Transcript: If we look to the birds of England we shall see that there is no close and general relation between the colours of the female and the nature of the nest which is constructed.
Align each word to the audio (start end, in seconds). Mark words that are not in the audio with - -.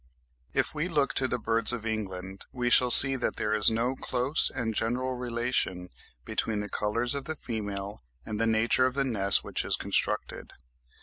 If 0.51 0.73
we 0.73 0.87
look 0.87 1.13
to 1.13 1.27
the 1.27 1.37
birds 1.37 1.71
of 1.71 1.85
England 1.85 2.47
we 2.51 2.71
shall 2.71 2.89
see 2.89 3.15
that 3.17 3.35
there 3.35 3.53
is 3.53 3.69
no 3.69 3.95
close 3.95 4.49
and 4.49 4.73
general 4.73 5.13
relation 5.13 5.89
between 6.25 6.59
the 6.59 6.69
colours 6.69 7.13
of 7.13 7.25
the 7.25 7.35
female 7.35 8.01
and 8.25 8.39
the 8.39 8.47
nature 8.47 8.87
of 8.87 8.95
the 8.95 9.03
nest 9.03 9.43
which 9.43 9.63
is 9.63 9.75
constructed. 9.75 10.53